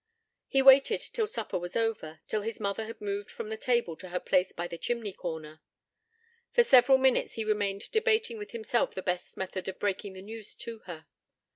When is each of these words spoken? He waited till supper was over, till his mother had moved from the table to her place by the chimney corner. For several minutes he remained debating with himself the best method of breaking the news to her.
He 0.47 0.63
waited 0.63 0.99
till 0.99 1.27
supper 1.27 1.59
was 1.59 1.75
over, 1.75 2.21
till 2.27 2.41
his 2.41 2.59
mother 2.59 2.87
had 2.87 2.99
moved 3.01 3.29
from 3.29 3.49
the 3.49 3.55
table 3.55 3.95
to 3.97 4.09
her 4.09 4.19
place 4.19 4.51
by 4.51 4.67
the 4.67 4.79
chimney 4.79 5.13
corner. 5.13 5.61
For 6.53 6.63
several 6.63 6.97
minutes 6.97 7.33
he 7.33 7.45
remained 7.45 7.91
debating 7.91 8.39
with 8.39 8.49
himself 8.49 8.95
the 8.95 9.03
best 9.03 9.37
method 9.37 9.67
of 9.67 9.77
breaking 9.77 10.13
the 10.13 10.23
news 10.23 10.55
to 10.55 10.79
her. 10.87 11.05